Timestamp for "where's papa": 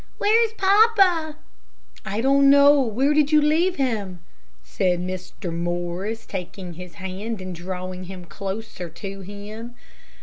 0.17-1.37